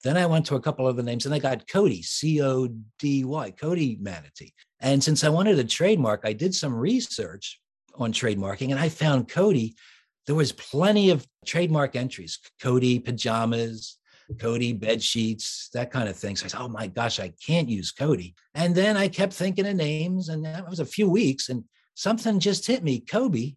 [0.04, 3.24] Then I went to a couple other names and I got Cody, C O D
[3.24, 4.52] Y, Cody Manatee.
[4.80, 7.60] And since I wanted a trademark, I did some research
[7.94, 9.76] on trademarking and I found Cody
[10.26, 13.98] there was plenty of trademark entries, Cody pajamas,
[14.38, 16.36] Cody bed sheets, that kind of thing.
[16.36, 18.34] So I said, oh my gosh, I can't use Cody.
[18.54, 22.38] And then I kept thinking of names, and that was a few weeks, and something
[22.38, 23.00] just hit me.
[23.00, 23.56] Kobee,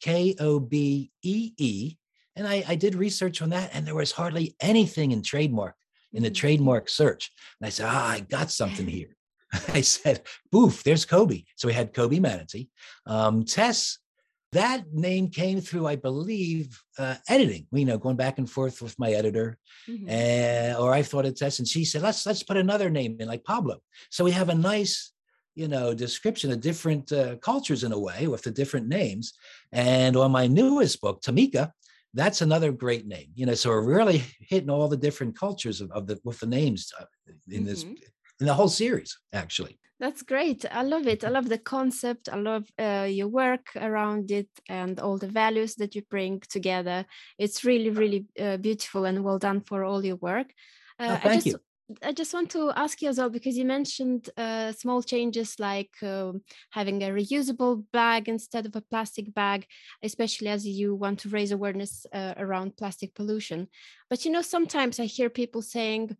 [0.00, 1.96] K O B E E.
[2.34, 5.74] And I, I did research on that, and there was hardly anything in trademark,
[6.12, 6.34] in the mm-hmm.
[6.34, 7.30] trademark search.
[7.60, 9.16] And I said, ah, I got something here.
[9.68, 11.44] I said, boof, there's Kobee.
[11.56, 12.70] So we had Kobee Manatee.
[13.06, 13.98] Um, Tess
[14.52, 17.66] that name came through, I believe, uh, editing.
[17.72, 20.08] You know, going back and forth with my editor, mm-hmm.
[20.08, 23.28] and, or I thought it's Tess, and she said, "Let's let's put another name in,
[23.28, 23.78] like Pablo."
[24.10, 25.12] So we have a nice,
[25.54, 29.32] you know, description of different uh, cultures in a way with the different names.
[29.72, 31.72] And on my newest book, Tamika,
[32.12, 33.28] that's another great name.
[33.34, 36.46] You know, so we're really hitting all the different cultures of, of the with the
[36.46, 37.04] names uh,
[37.48, 37.66] in mm-hmm.
[37.66, 39.78] this in the whole series, actually.
[40.02, 40.64] That's great.
[40.68, 41.22] I love it.
[41.22, 42.28] I love the concept.
[42.28, 47.06] I love uh, your work around it and all the values that you bring together.
[47.38, 50.52] It's really, really uh, beautiful and well done for all your work.
[50.98, 51.60] Uh, oh, thank I just, you.
[52.02, 55.94] I just want to ask you as well because you mentioned uh, small changes like
[56.02, 56.32] uh,
[56.70, 59.66] having a reusable bag instead of a plastic bag,
[60.02, 63.68] especially as you want to raise awareness uh, around plastic pollution.
[64.10, 66.16] But you know, sometimes I hear people saying,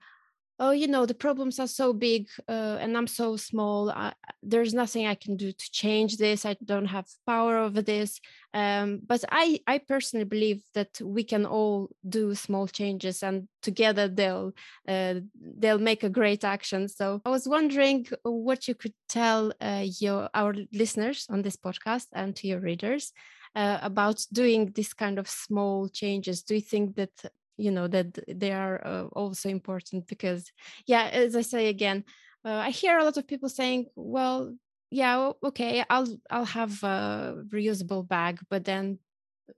[0.62, 4.72] oh you know the problems are so big uh, and i'm so small I, there's
[4.72, 8.20] nothing i can do to change this i don't have power over this.
[8.54, 14.06] Um, but i i personally believe that we can all do small changes and together
[14.08, 14.52] they'll
[14.86, 15.14] uh,
[15.58, 16.88] they'll make a great action.
[16.88, 22.06] So i was wondering what you could tell uh, your our listeners on this podcast
[22.12, 23.12] and to your readers
[23.56, 26.42] uh, about doing this kind of small changes.
[26.42, 27.10] Do you think that
[27.56, 30.50] you know that they are uh, also important because
[30.86, 32.04] yeah as i say again
[32.44, 34.54] uh, i hear a lot of people saying well
[34.90, 38.98] yeah okay i'll i'll have a reusable bag but then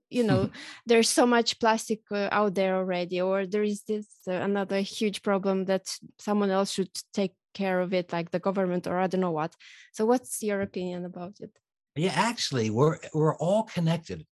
[0.09, 0.49] you know
[0.85, 5.21] there's so much plastic uh, out there already or there is this uh, another huge
[5.21, 5.87] problem that
[6.19, 9.53] someone else should take care of it like the government or i don't know what.
[9.93, 11.51] So what's your opinion about it?
[11.95, 14.25] Yeah actually we're we're all connected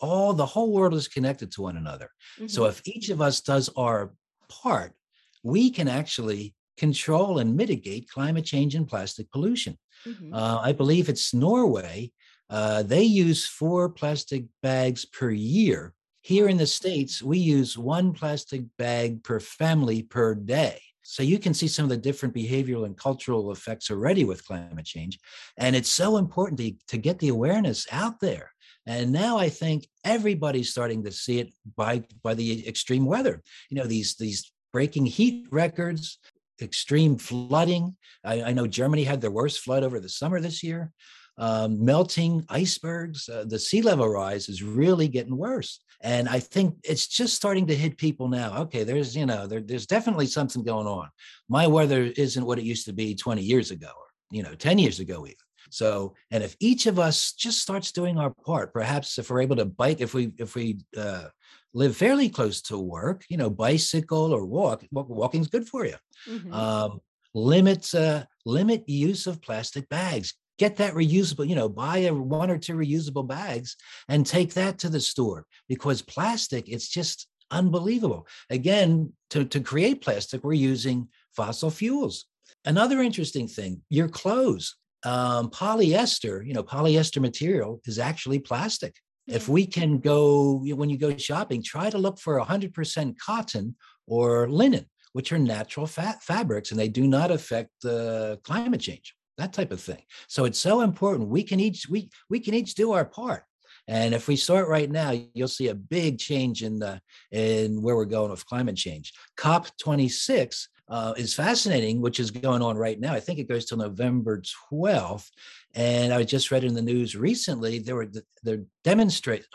[0.00, 2.10] all the whole world is connected to one another.
[2.36, 2.48] Mm-hmm.
[2.48, 4.12] So if each of us does our
[4.48, 4.94] part,
[5.42, 9.78] we can actually control and mitigate climate change and plastic pollution.
[10.06, 10.34] Mm-hmm.
[10.34, 12.10] Uh, I believe it's Norway.
[12.50, 15.94] Uh, they use four plastic bags per year.
[16.22, 20.80] Here in the States, we use one plastic bag per family per day.
[21.02, 24.84] So you can see some of the different behavioral and cultural effects already with climate
[24.84, 25.18] change.
[25.56, 28.52] And it's so important to, to get the awareness out there
[28.86, 33.42] and now I think everybody's starting to see it by by the extreme weather.
[33.70, 36.18] You know, these these breaking heat records,
[36.60, 37.96] extreme flooding.
[38.24, 40.92] I, I know Germany had their worst flood over the summer this year.
[41.38, 45.80] Um, melting icebergs, uh, the sea level rise is really getting worse.
[46.02, 48.58] And I think it's just starting to hit people now.
[48.62, 51.08] Okay, there's you know there, there's definitely something going on.
[51.48, 54.78] My weather isn't what it used to be 20 years ago, or you know 10
[54.78, 55.36] years ago even.
[55.72, 59.56] So, and if each of us just starts doing our part, perhaps if we're able
[59.56, 61.28] to bike, if we if we uh,
[61.72, 65.96] live fairly close to work, you know, bicycle or walk, walking's good for you.
[66.28, 66.52] Mm-hmm.
[66.52, 67.00] Um,
[67.32, 70.34] limit uh, limit use of plastic bags.
[70.58, 73.74] Get that reusable, you know, buy a one or two reusable bags
[74.10, 78.26] and take that to the store because plastic, it's just unbelievable.
[78.50, 82.26] Again, to, to create plastic, we're using fossil fuels.
[82.66, 88.96] Another interesting thing, your clothes um, polyester, you know, polyester material is actually plastic.
[89.26, 89.36] Yeah.
[89.36, 93.76] If we can go, when you go shopping, try to look for 100% cotton
[94.06, 99.14] or linen, which are natural fat fabrics and they do not affect uh, climate change,
[99.38, 100.02] that type of thing.
[100.28, 101.28] So it's so important.
[101.28, 103.44] We can each we we can each do our part.
[103.88, 107.00] And if we start right now, you'll see a big change in the
[107.30, 109.12] in where we're going with climate change.
[109.36, 113.14] COP 26 uh, is fascinating, which is going on right now.
[113.14, 115.26] I think it goes till November 12th.
[115.74, 118.08] And I just read in the news recently there were
[118.42, 119.46] there demonstrate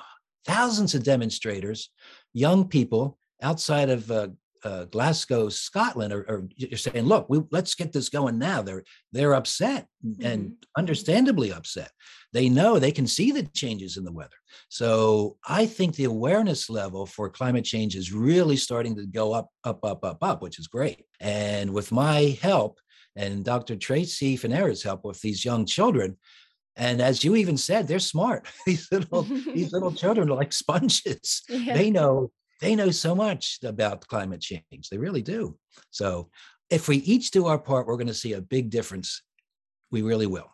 [0.46, 1.92] thousands of demonstrators,
[2.34, 4.30] young people outside of uh,
[4.64, 9.36] uh, Glasgow, Scotland, are, are saying, "Look, we, let's get this going now." They're they're
[9.36, 10.26] upset mm-hmm.
[10.26, 11.92] and understandably upset.
[12.38, 14.36] They know they can see the changes in the weather.
[14.70, 19.50] So I think the awareness level for climate change is really starting to go up,
[19.64, 21.04] up, up, up, up, which is great.
[21.20, 22.78] And with my help
[23.16, 23.76] and Dr.
[23.76, 26.16] Tracy Fanara's help with these young children,
[26.76, 28.48] and as you even said, they're smart.
[28.68, 31.42] these little these little children are like sponges.
[31.50, 31.74] Yeah.
[31.74, 32.30] They know
[32.62, 34.90] they know so much about climate change.
[34.92, 35.58] They really do.
[35.90, 36.30] So
[36.70, 39.24] if we each do our part, we're going to see a big difference.
[39.90, 40.52] We really will.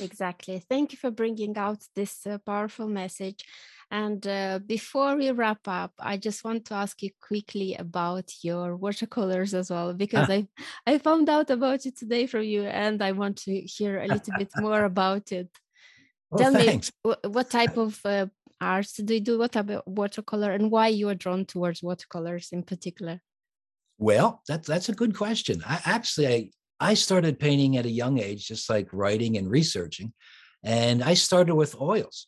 [0.00, 0.62] Exactly.
[0.68, 3.44] Thank you for bringing out this uh, powerful message.
[3.90, 8.76] And uh, before we wrap up, I just want to ask you quickly about your
[8.76, 10.32] watercolors as well, because ah.
[10.34, 10.48] I
[10.86, 14.34] I found out about it today from you, and I want to hear a little
[14.36, 15.48] bit more about it.
[16.30, 16.92] Well, Tell thanks.
[17.06, 18.26] me what type of uh,
[18.60, 19.38] arts do you do?
[19.38, 23.22] What type of watercolor, and why you are drawn towards watercolors in particular?
[23.96, 25.62] Well, that's that's a good question.
[25.66, 30.12] I actually I, started painting at a young age, just like writing and researching.
[30.62, 32.26] And I started with oils.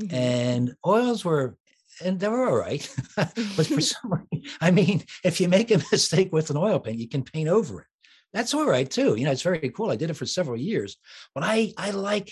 [0.00, 0.14] Mm-hmm.
[0.14, 1.56] And oils were,
[2.04, 2.88] and they were all right.
[3.16, 6.98] but for some reason, I mean, if you make a mistake with an oil paint,
[6.98, 7.86] you can paint over it.
[8.32, 9.14] That's all right too.
[9.16, 9.90] You know, it's very cool.
[9.90, 10.96] I did it for several years.
[11.34, 12.30] But I I like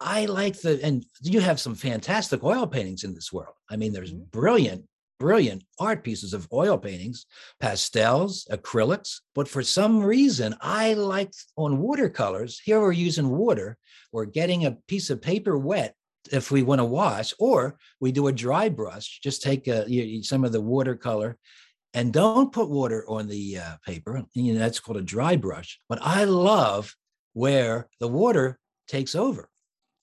[0.00, 3.54] I like the and you have some fantastic oil paintings in this world.
[3.68, 4.30] I mean, there's mm-hmm.
[4.30, 4.84] brilliant
[5.22, 7.26] brilliant art pieces of oil paintings,
[7.60, 9.20] pastels, acrylics.
[9.36, 12.60] But for some reason, I like on watercolors.
[12.64, 13.78] Here we're using water.
[14.10, 15.94] We're getting a piece of paper wet
[16.32, 19.20] if we want to wash, or we do a dry brush.
[19.22, 21.38] Just take a, you, some of the watercolor
[21.94, 24.24] and don't put water on the uh, paper.
[24.34, 25.78] You know, that's called a dry brush.
[25.88, 26.96] But I love
[27.32, 28.58] where the water
[28.88, 29.48] takes over.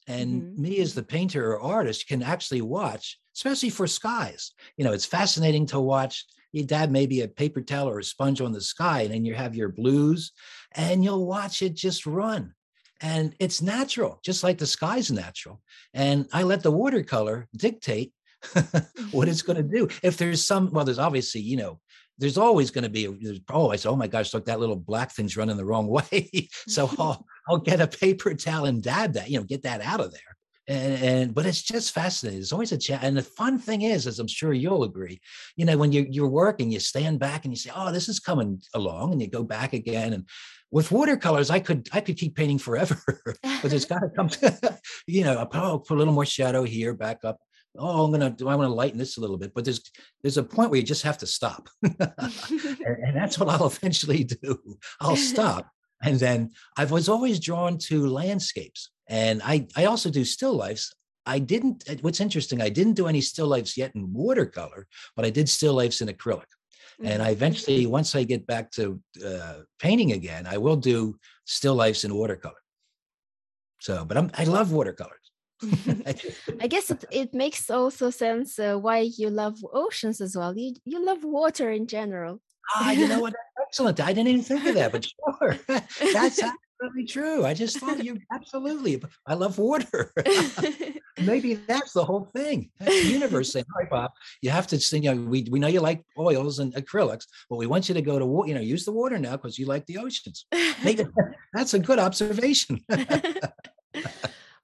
[0.08, 0.62] And mm-hmm.
[0.62, 4.52] me as the painter or artist can actually watch especially for skies.
[4.76, 6.26] You know, it's fascinating to watch.
[6.52, 9.34] You dab maybe a paper towel or a sponge on the sky, and then you
[9.34, 10.34] have your blues,
[10.74, 12.54] and you'll watch it just run.
[13.02, 15.62] And it's natural, just like the sky's natural.
[15.94, 18.12] And I let the watercolor dictate
[19.12, 19.54] what it's mm-hmm.
[19.54, 19.88] going to do.
[20.04, 21.80] If there's some, well, there's obviously, you know,
[22.18, 25.14] there's always going to be, there's oh, always, oh my gosh, look, that little black
[25.14, 26.50] thing's running the wrong way.
[26.68, 30.02] so I'll, I'll get a paper towel and dab that, you know, get that out
[30.02, 30.36] of there
[30.70, 32.40] and, and but it's just fascinating.
[32.40, 33.04] It's always a chat.
[33.04, 35.20] And the fun thing is, as I'm sure you'll agree,
[35.56, 38.20] you know, when you're you're working, you stand back and you say, "Oh, this is
[38.20, 40.14] coming along," and you go back again.
[40.14, 40.30] And
[40.70, 43.02] with watercolors, I could I could keep painting forever,
[43.44, 44.30] but it's got to come.
[44.30, 47.40] To, you know, oh, put a little more shadow here, back up.
[47.76, 48.48] Oh, I'm gonna do.
[48.48, 49.82] I want to lighten this a little bit, but there's
[50.22, 54.24] there's a point where you just have to stop, and, and that's what I'll eventually
[54.24, 54.60] do.
[55.02, 55.68] I'll stop,
[56.04, 60.94] and then I was always drawn to landscapes and I, I also do still lifes.
[61.26, 65.30] I didn't, what's interesting, I didn't do any still lifes yet in watercolor, but I
[65.30, 66.46] did still lifes in acrylic.
[67.02, 67.08] Mm-hmm.
[67.08, 71.76] And I eventually, once I get back to uh, painting again, I will do still
[71.76, 72.62] lifes in watercolor.
[73.80, 75.16] So, but I'm, I love watercolors.
[76.62, 80.58] I guess it, it makes also sense uh, why you love oceans as well.
[80.58, 82.42] You you love water in general.
[82.76, 83.34] Ah, you know what?
[83.68, 84.00] Excellent.
[84.00, 85.58] I didn't even think of that, but sure,
[86.14, 86.42] that's
[86.82, 87.46] absolutely true.
[87.46, 89.02] I just thought you absolutely.
[89.26, 90.14] I love water.
[91.22, 92.70] Maybe that's the whole thing.
[92.80, 94.12] That's the universe saying, "Hi, Bob,
[94.42, 95.04] you have to sing.
[95.04, 98.02] You know, we we know you like oils and acrylics, but we want you to
[98.02, 98.50] go to water.
[98.50, 100.46] You know, use the water now because you like the oceans."
[100.84, 101.06] Maybe
[101.54, 102.86] that's a good observation.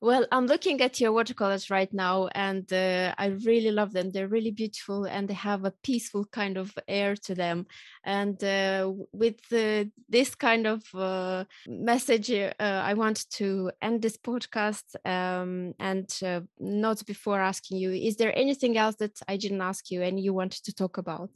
[0.02, 4.12] Well, I'm looking at your watercolors right now, and uh, I really love them.
[4.12, 7.66] They're really beautiful, and they have a peaceful kind of air to them.
[8.04, 14.18] And uh, with uh, this kind of uh, message, uh, I want to end this
[14.18, 14.84] podcast.
[15.06, 19.90] Um, and uh, not before asking you, is there anything else that I didn't ask
[19.92, 21.32] you and you wanted to talk about?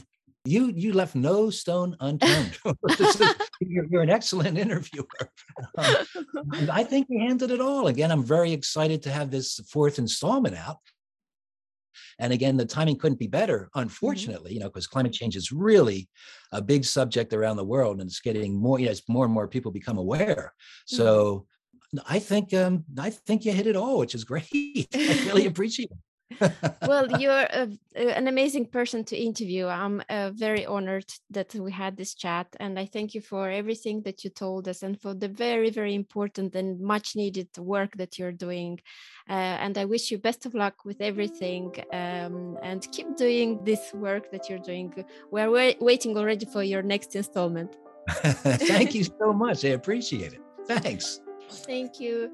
[0.45, 2.57] You you left no stone unturned.
[3.61, 5.05] you're, you're, an excellent interviewer.
[5.77, 7.87] Um, I think you handled it all.
[7.87, 10.77] Again, I'm very excited to have this fourth installment out.
[12.17, 13.79] And again, the timing couldn't be better, mm-hmm.
[13.79, 14.53] unfortunately, mm-hmm.
[14.55, 16.09] you know, because climate change is really
[16.51, 19.33] a big subject around the world and it's getting more, you know, as more and
[19.33, 20.53] more people become aware.
[20.89, 20.95] Mm-hmm.
[20.95, 21.45] So
[22.07, 24.47] I think um, I think you hit it all, which is great.
[24.53, 25.97] I really appreciate it.
[26.87, 29.67] Well, you're a, an amazing person to interview.
[29.67, 34.01] I'm uh, very honored that we had this chat, and I thank you for everything
[34.03, 38.17] that you told us and for the very, very important and much needed work that
[38.17, 38.79] you're doing.
[39.29, 43.93] Uh, and I wish you best of luck with everything um, and keep doing this
[43.93, 45.05] work that you're doing.
[45.31, 47.77] We're waiting already for your next installment.
[48.09, 49.65] Thank you so much.
[49.65, 50.41] I appreciate it.
[50.65, 51.21] Thanks.
[51.49, 52.31] Thank you.